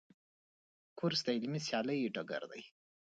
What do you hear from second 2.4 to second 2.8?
دی.